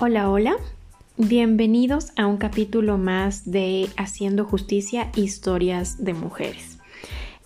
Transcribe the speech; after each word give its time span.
Hola, 0.00 0.28
hola. 0.28 0.56
Bienvenidos 1.16 2.10
a 2.16 2.26
un 2.26 2.36
capítulo 2.36 2.98
más 2.98 3.48
de 3.48 3.88
Haciendo 3.96 4.44
Justicia, 4.44 5.12
Historias 5.14 6.02
de 6.02 6.14
Mujeres. 6.14 6.78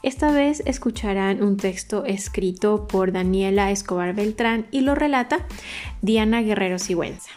Esta 0.03 0.33
vez 0.33 0.63
escucharán 0.65 1.43
un 1.43 1.59
texto 1.59 2.07
escrito 2.07 2.89
por 2.89 3.13
Daniela 3.13 3.71
Escobar 3.71 4.15
Beltrán 4.15 4.67
y 4.71 4.81
lo 4.81 4.95
relata 4.95 5.47
Diana 6.01 6.41
Guerrero 6.41 6.79
Sigüenza. 6.79 7.31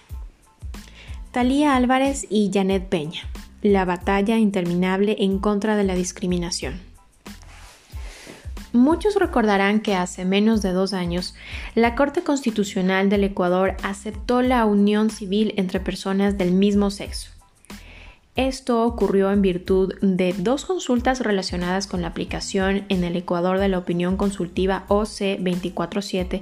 Talía 1.31 1.75
Álvarez 1.75 2.25
y 2.29 2.49
Janet 2.53 2.87
Peña. 2.87 3.23
La 3.61 3.83
batalla 3.83 4.37
interminable 4.37 5.17
en 5.19 5.39
contra 5.39 5.75
de 5.75 5.83
la 5.83 5.95
discriminación. 5.95 6.79
Muchos 8.73 9.15
recordarán 9.15 9.81
que 9.81 9.95
hace 9.95 10.23
menos 10.23 10.61
de 10.61 10.71
dos 10.71 10.93
años, 10.93 11.35
la 11.75 11.93
Corte 11.95 12.21
Constitucional 12.21 13.09
del 13.09 13.25
Ecuador 13.25 13.75
aceptó 13.83 14.41
la 14.41 14.65
unión 14.65 15.09
civil 15.09 15.53
entre 15.57 15.81
personas 15.81 16.37
del 16.37 16.53
mismo 16.53 16.89
sexo. 16.89 17.31
Esto 18.37 18.85
ocurrió 18.85 19.29
en 19.29 19.41
virtud 19.41 19.93
de 20.01 20.33
dos 20.37 20.63
consultas 20.63 21.19
relacionadas 21.19 21.85
con 21.85 22.01
la 22.01 22.07
aplicación 22.07 22.85
en 22.87 23.03
el 23.03 23.17
Ecuador 23.17 23.59
de 23.59 23.67
la 23.67 23.77
opinión 23.77 24.15
consultiva 24.15 24.85
OC 24.87 25.39
247 25.39 26.41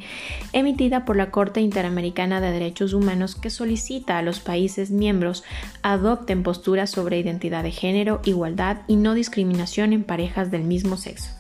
emitida 0.54 1.04
por 1.06 1.16
la 1.16 1.32
Corte 1.32 1.62
Interamericana 1.62 2.42
de 2.42 2.52
Derechos 2.52 2.94
Humanos 2.94 3.36
que 3.36 3.50
solicita 3.50 4.20
a 4.20 4.22
los 4.22 4.40
países 4.40 4.92
miembros 4.92 5.44
adopten 5.82 6.44
posturas 6.44 6.92
sobre 6.92 7.18
identidad 7.18 7.64
de 7.64 7.72
género, 7.72 8.22
igualdad 8.24 8.84
y 8.88 8.96
no 8.96 9.16
discriminación 9.16 9.92
en 9.92 10.04
parejas 10.04 10.52
del 10.52 10.66
mismo 10.66 10.96
sexo. 10.96 11.39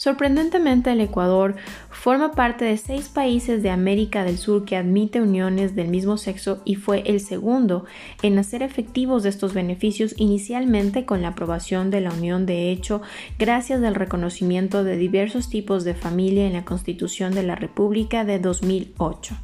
Sorprendentemente, 0.00 0.90
el 0.92 1.02
Ecuador 1.02 1.56
forma 1.90 2.32
parte 2.32 2.64
de 2.64 2.78
seis 2.78 3.10
países 3.10 3.62
de 3.62 3.68
América 3.68 4.24
del 4.24 4.38
Sur 4.38 4.64
que 4.64 4.78
admite 4.78 5.20
uniones 5.20 5.76
del 5.76 5.88
mismo 5.88 6.16
sexo 6.16 6.62
y 6.64 6.76
fue 6.76 7.02
el 7.04 7.20
segundo 7.20 7.84
en 8.22 8.38
hacer 8.38 8.62
efectivos 8.62 9.26
estos 9.26 9.52
beneficios 9.52 10.14
inicialmente 10.16 11.04
con 11.04 11.20
la 11.20 11.28
aprobación 11.28 11.90
de 11.90 12.00
la 12.00 12.14
unión 12.14 12.46
de 12.46 12.70
hecho 12.70 13.02
gracias 13.38 13.82
al 13.82 13.94
reconocimiento 13.94 14.84
de 14.84 14.96
diversos 14.96 15.50
tipos 15.50 15.84
de 15.84 15.92
familia 15.92 16.46
en 16.46 16.54
la 16.54 16.64
Constitución 16.64 17.34
de 17.34 17.42
la 17.42 17.56
República 17.56 18.24
de 18.24 18.38
2008. 18.38 19.36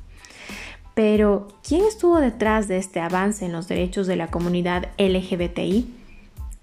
Pero, 0.95 1.49
¿quién 1.63 1.85
estuvo 1.85 2.19
detrás 2.19 2.67
de 2.67 2.79
este 2.79 3.01
avance 3.01 3.45
en 3.45 3.53
los 3.53 3.69
derechos 3.69 4.07
de 4.07 4.17
la 4.17 4.29
comunidad 4.29 4.89
LGBTI? 4.97 5.96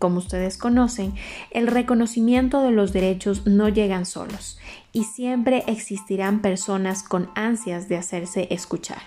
Como 0.03 0.17
ustedes 0.17 0.57
conocen, 0.57 1.13
el 1.49 1.65
reconocimiento 1.65 2.61
de 2.61 2.71
los 2.71 2.91
derechos 2.91 3.47
no 3.47 3.69
llegan 3.69 4.05
solos 4.05 4.59
y 4.91 5.05
siempre 5.05 5.63
existirán 5.67 6.41
personas 6.41 7.03
con 7.03 7.29
ansias 7.35 7.87
de 7.87 7.95
hacerse 7.95 8.49
escuchar. 8.49 8.97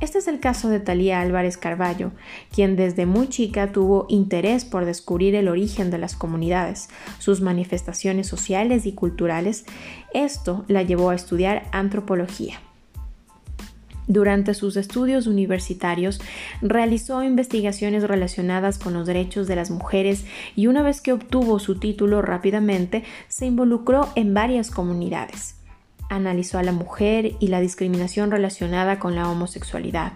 Este 0.00 0.16
es 0.16 0.28
el 0.28 0.40
caso 0.40 0.70
de 0.70 0.80
Talía 0.80 1.20
Álvarez 1.20 1.58
Carballo, 1.58 2.12
quien 2.50 2.74
desde 2.74 3.04
muy 3.04 3.28
chica 3.28 3.70
tuvo 3.70 4.06
interés 4.08 4.64
por 4.64 4.86
descubrir 4.86 5.34
el 5.34 5.46
origen 5.46 5.90
de 5.90 5.98
las 5.98 6.16
comunidades, 6.16 6.88
sus 7.18 7.42
manifestaciones 7.42 8.26
sociales 8.26 8.86
y 8.86 8.92
culturales. 8.92 9.66
Esto 10.14 10.64
la 10.68 10.84
llevó 10.84 11.10
a 11.10 11.14
estudiar 11.14 11.64
antropología. 11.70 12.62
Durante 14.08 14.54
sus 14.54 14.76
estudios 14.76 15.26
universitarios 15.26 16.20
realizó 16.62 17.24
investigaciones 17.24 18.04
relacionadas 18.04 18.78
con 18.78 18.94
los 18.94 19.06
derechos 19.06 19.48
de 19.48 19.56
las 19.56 19.70
mujeres 19.70 20.24
y 20.54 20.68
una 20.68 20.82
vez 20.82 21.00
que 21.00 21.12
obtuvo 21.12 21.58
su 21.58 21.78
título 21.78 22.22
rápidamente 22.22 23.02
se 23.26 23.46
involucró 23.46 24.08
en 24.14 24.32
varias 24.32 24.70
comunidades. 24.70 25.56
Analizó 26.08 26.58
a 26.58 26.62
la 26.62 26.70
mujer 26.70 27.32
y 27.40 27.48
la 27.48 27.60
discriminación 27.60 28.30
relacionada 28.30 29.00
con 29.00 29.16
la 29.16 29.28
homosexualidad, 29.28 30.12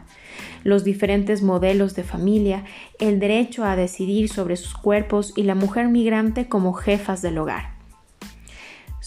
los 0.63 0.85
diferentes 0.85 1.43
modelos 1.43 1.97
de 1.97 2.05
familia, 2.05 2.65
el 3.01 3.19
derecho 3.19 3.65
a 3.65 3.75
decidir 3.75 4.29
sobre 4.29 4.55
sus 4.55 4.75
cuerpos 4.75 5.33
y 5.35 5.43
la 5.43 5.57
mujer 5.57 5.89
migrante 5.89 6.49
como 6.49 6.75
jefas 6.75 7.23
del 7.23 7.39
hogar. 7.39 7.80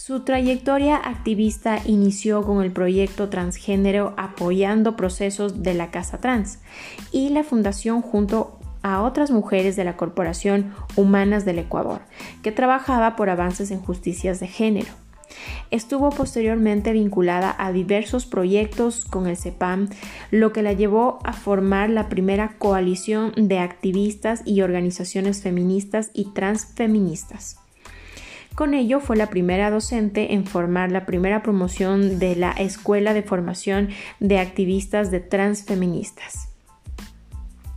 Su 0.06 0.20
trayectoria 0.20 0.96
activista 0.96 1.80
inició 1.86 2.42
con 2.42 2.62
el 2.62 2.70
proyecto 2.70 3.30
transgénero 3.30 4.12
apoyando 4.18 4.96
procesos 4.96 5.62
de 5.62 5.72
la 5.72 5.90
Casa 5.90 6.18
Trans 6.18 6.58
y 7.10 7.30
la 7.30 7.42
fundación 7.42 8.02
junto 8.02 8.58
a 8.82 9.00
otras 9.00 9.30
mujeres 9.30 9.76
de 9.76 9.84
la 9.84 9.96
Corporación 9.96 10.74
Humanas 10.94 11.46
del 11.46 11.58
Ecuador, 11.58 12.02
que 12.42 12.52
trabajaba 12.52 13.16
por 13.16 13.30
avances 13.30 13.70
en 13.70 13.80
justicias 13.80 14.40
de 14.40 14.46
género. 14.46 14.92
Estuvo 15.70 16.10
posteriormente 16.10 16.92
vinculada 16.92 17.56
a 17.56 17.72
diversos 17.72 18.26
proyectos 18.26 19.06
con 19.06 19.26
el 19.26 19.38
CEPAM, 19.38 19.88
lo 20.30 20.52
que 20.52 20.60
la 20.60 20.74
llevó 20.74 21.18
a 21.24 21.32
formar 21.32 21.88
la 21.88 22.10
primera 22.10 22.58
coalición 22.58 23.32
de 23.38 23.58
activistas 23.58 24.42
y 24.44 24.60
organizaciones 24.60 25.40
feministas 25.40 26.10
y 26.12 26.26
transfeministas. 26.34 27.63
Con 28.54 28.72
ello 28.72 29.00
fue 29.00 29.16
la 29.16 29.30
primera 29.30 29.68
docente 29.68 30.32
en 30.34 30.46
formar 30.46 30.92
la 30.92 31.06
primera 31.06 31.42
promoción 31.42 32.20
de 32.20 32.36
la 32.36 32.52
Escuela 32.52 33.12
de 33.12 33.24
Formación 33.24 33.88
de 34.20 34.38
Activistas 34.38 35.10
de 35.10 35.18
Transfeministas. 35.18 36.50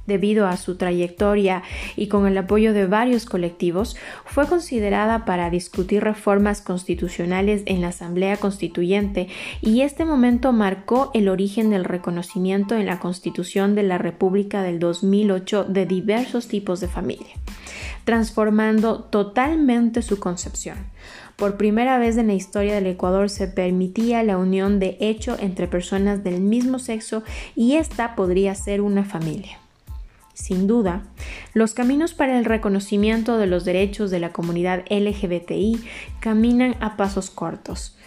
Debido 0.05 0.45
a 0.47 0.55
su 0.55 0.77
trayectoria 0.77 1.63
y 1.95 2.07
con 2.07 2.27
el 2.27 2.37
apoyo 2.37 2.73
de 2.73 2.85
varios 2.85 3.25
colectivos, 3.25 3.97
fue 4.23 4.47
considerada 4.47 5.25
para 5.25 5.49
discutir 5.49 6.03
reformas 6.03 6.61
constitucionales 6.61 7.63
en 7.65 7.81
la 7.81 7.89
Asamblea 7.89 8.37
Constituyente 8.37 9.27
y 9.61 9.81
este 9.81 10.05
momento 10.05 10.53
marcó 10.53 11.09
el 11.15 11.27
origen 11.27 11.71
del 11.71 11.85
reconocimiento 11.85 12.75
en 12.75 12.85
la 12.85 12.99
Constitución 12.99 13.73
de 13.73 13.83
la 13.83 13.97
República 13.97 14.61
del 14.61 14.77
2008 14.77 15.65
de 15.65 15.87
diversos 15.87 16.47
tipos 16.47 16.79
de 16.79 16.87
familia 16.87 17.33
transformando 18.07 19.01
totalmente 19.01 20.01
su 20.01 20.17
concepción. 20.17 20.77
Por 21.35 21.57
primera 21.57 21.97
vez 21.97 22.15
en 22.15 22.27
la 22.27 22.35
historia 22.35 22.73
del 22.73 22.87
Ecuador 22.87 23.29
se 23.29 23.49
permitía 23.49 24.23
la 24.23 24.37
unión 24.37 24.79
de 24.79 24.95
hecho 25.01 25.35
entre 25.37 25.67
personas 25.67 26.23
del 26.23 26.39
mismo 26.39 26.79
sexo 26.79 27.23
y 27.53 27.73
esta 27.73 28.15
podría 28.15 28.55
ser 28.55 28.79
una 28.79 29.03
familia. 29.03 29.59
Sin 30.33 30.67
duda, 30.67 31.03
los 31.53 31.73
caminos 31.73 32.13
para 32.13 32.39
el 32.39 32.45
reconocimiento 32.45 33.37
de 33.37 33.47
los 33.47 33.65
derechos 33.65 34.09
de 34.09 34.21
la 34.21 34.31
comunidad 34.31 34.85
LGBTI 34.89 35.83
caminan 36.21 36.77
a 36.79 36.95
pasos 36.95 37.29
cortos, 37.29 37.97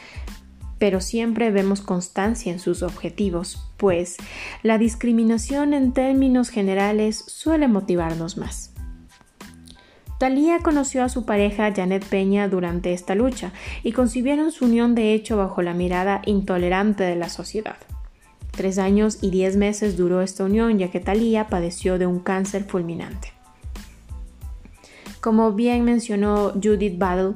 pero 0.79 1.03
siempre 1.03 1.51
vemos 1.51 1.83
constancia 1.83 2.51
en 2.51 2.59
sus 2.59 2.83
objetivos, 2.83 3.69
pues 3.77 4.17
la 4.63 4.79
discriminación 4.79 5.75
en 5.75 5.93
términos 5.93 6.49
generales 6.49 7.23
suele 7.27 7.69
motivarnos 7.69 8.39
más. 8.39 8.71
Talía 10.21 10.59
conoció 10.59 11.03
a 11.03 11.09
su 11.09 11.25
pareja 11.25 11.73
Janet 11.75 12.05
Peña 12.05 12.47
durante 12.47 12.93
esta 12.93 13.15
lucha 13.15 13.55
y 13.83 13.93
concibieron 13.93 14.53
su 14.53 14.67
unión 14.67 14.95
de 14.95 15.15
hecho 15.15 15.39
bajo 15.39 15.63
la 15.63 15.73
mirada 15.73 16.21
intolerante 16.27 17.05
de 17.05 17.17
la 17.17 17.31
sociedad. 17.31 17.79
Tres 18.51 18.77
años 18.77 19.17
y 19.23 19.31
diez 19.31 19.57
meses 19.57 19.97
duró 19.97 20.21
esta 20.21 20.45
unión 20.45 20.79
ya 20.79 20.91
que 20.91 21.01
Talía 21.01 21.47
padeció 21.47 21.99
de 21.99 22.05
un 22.05 22.21
cáncer 22.21 22.65
fulminante. 22.65 23.33
Como 25.23 25.53
bien 25.55 25.85
mencionó 25.85 26.53
Judith 26.53 26.99
Battle, 26.99 27.33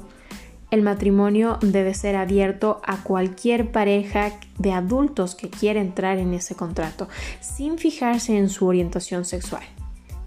el 0.70 0.82
matrimonio 0.82 1.56
debe 1.62 1.94
ser 1.94 2.16
abierto 2.16 2.82
a 2.84 3.02
cualquier 3.02 3.72
pareja 3.72 4.32
de 4.58 4.72
adultos 4.72 5.34
que 5.34 5.48
quiera 5.48 5.80
entrar 5.80 6.18
en 6.18 6.34
ese 6.34 6.54
contrato, 6.54 7.08
sin 7.40 7.78
fijarse 7.78 8.36
en 8.36 8.50
su 8.50 8.66
orientación 8.66 9.24
sexual 9.24 9.64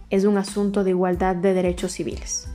es 0.09 0.25
un 0.25 0.37
asunto 0.37 0.83
de 0.83 0.91
igualdad 0.91 1.35
de 1.35 1.53
derechos 1.53 1.93
civiles. 1.93 2.49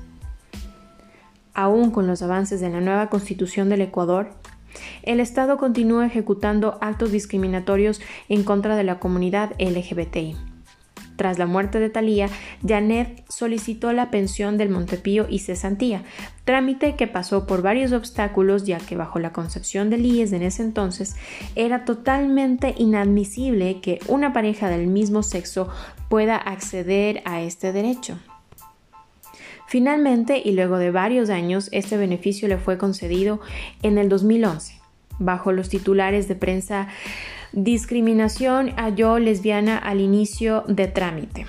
Aún 1.55 1.91
con 1.91 2.07
los 2.07 2.23
avances 2.23 2.61
de 2.61 2.71
la 2.71 2.81
nueva 2.81 3.09
constitución 3.11 3.69
del 3.69 3.83
Ecuador, 3.83 4.31
el 5.03 5.21
Estado 5.21 5.59
continúa 5.59 6.07
ejecutando 6.07 6.79
actos 6.81 7.13
discriminatorios 7.13 8.01
en 8.29 8.43
contra 8.43 8.77
de 8.77 8.85
la 8.85 8.99
comunidad 8.99 9.53
LGBTI. 9.59 10.52
Tras 11.23 11.39
la 11.39 11.47
muerte 11.47 11.79
de 11.79 11.89
Talía, 11.89 12.29
Janet 12.67 13.23
solicitó 13.29 13.93
la 13.93 14.11
pensión 14.11 14.59
del 14.59 14.71
Montepío 14.71 15.27
y 15.31 15.39
cesantía, 15.39 16.03
trámite 16.45 16.97
que 16.97 17.07
pasó 17.07 17.47
por 17.47 17.63
varios 17.63 17.93
obstáculos 17.93 18.65
ya 18.65 18.79
que 18.79 18.97
bajo 18.97 19.21
la 19.21 19.33
concepción 19.33 19.89
de 19.89 19.99
IES 19.99 20.33
en 20.33 20.43
ese 20.43 20.65
entonces 20.65 21.15
era 21.55 21.85
totalmente 21.85 22.75
inadmisible 22.77 23.81
que 23.81 24.01
una 24.09 24.33
pareja 24.33 24.69
del 24.69 24.89
mismo 24.89 25.23
sexo 25.23 25.69
pueda 26.09 26.35
acceder 26.35 27.23
a 27.25 27.41
este 27.41 27.71
derecho. 27.73 28.19
Finalmente, 29.69 30.43
y 30.45 30.51
luego 30.51 30.79
de 30.79 30.91
varios 30.91 31.31
años, 31.31 31.69
este 31.71 31.97
beneficio 31.97 32.49
le 32.49 32.59
fue 32.59 32.79
concedido 32.79 33.41
en 33.85 33.97
el 33.97 34.09
2011, 34.09 34.75
bajo 35.21 35.53
los 35.53 35.69
titulares 35.69 36.27
de 36.27 36.35
prensa 36.35 36.89
Discriminación 37.53 38.73
a 38.79 38.89
yo 38.89 39.19
lesbiana 39.19 39.77
al 39.77 40.01
inicio 40.01 40.65
de 40.69 40.87
trámite. 40.87 41.45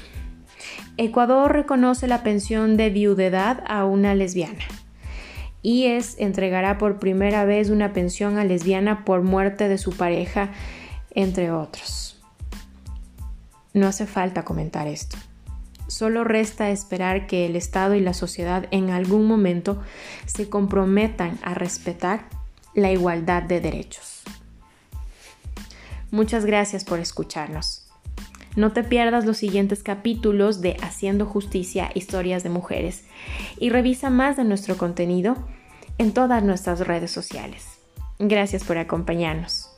Ecuador 0.97 1.53
reconoce 1.53 2.09
la 2.09 2.23
pensión 2.23 2.75
de 2.75 2.89
viudedad 2.89 3.63
a 3.67 3.85
una 3.85 4.13
lesbiana. 4.13 4.65
IES 5.61 6.17
entregará 6.19 6.77
por 6.77 6.99
primera 6.99 7.45
vez 7.45 7.69
una 7.69 7.93
pensión 7.93 8.37
a 8.37 8.43
lesbiana 8.43 9.05
por 9.05 9.21
muerte 9.21 9.69
de 9.69 9.77
su 9.77 9.93
pareja, 9.95 10.51
entre 11.11 11.51
otros. 11.51 12.21
no 13.73 13.87
hace 13.87 14.05
falta 14.05 14.43
comentar 14.43 14.87
esto. 14.87 15.15
Solo 15.87 16.25
resta 16.25 16.69
esperar 16.69 17.27
que 17.27 17.45
el 17.45 17.55
Estado 17.55 17.95
y 17.95 18.01
la 18.01 18.13
sociedad 18.13 18.67
en 18.71 18.89
algún 18.89 19.25
momento 19.25 19.81
se 20.25 20.49
comprometan 20.49 21.39
a 21.43 21.53
respetar 21.53 22.25
la 22.75 22.91
igualdad 22.91 23.43
de 23.43 23.61
derechos. 23.61 24.23
Muchas 26.13 26.45
gracias 26.45 26.85
por 26.85 26.99
escucharnos. 26.99 27.87
No 28.55 28.71
te 28.71 28.83
pierdas 28.83 29.25
los 29.25 29.37
siguientes 29.37 29.81
capítulos 29.81 30.61
de 30.61 30.77
Haciendo 30.83 31.25
Justicia, 31.25 31.89
Historias 31.95 32.43
de 32.43 32.51
Mujeres 32.51 33.05
y 33.59 33.71
revisa 33.71 34.11
más 34.11 34.37
de 34.37 34.43
nuestro 34.43 34.77
contenido 34.77 35.35
en 35.97 36.13
todas 36.13 36.43
nuestras 36.43 36.81
redes 36.81 37.09
sociales. 37.09 37.79
Gracias 38.19 38.63
por 38.63 38.77
acompañarnos. 38.77 39.72